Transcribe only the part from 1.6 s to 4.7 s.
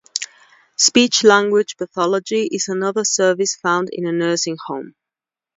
pathology is another service found in a nursing